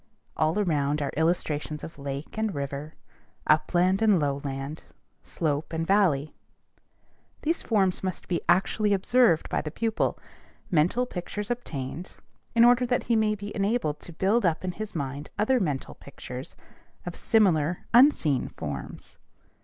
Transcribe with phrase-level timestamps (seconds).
[0.35, 2.95] All around are illustrations of lake and river,
[3.45, 4.81] upland and lowland,
[5.23, 6.33] slope and valley.
[7.43, 10.17] These forms must be actually observed by the pupil,
[10.71, 12.15] mental pictures obtained,
[12.55, 15.93] in order that he may be enabled to build up in his mind other mental
[15.93, 16.55] pictures
[17.05, 19.19] of similar unseen forms.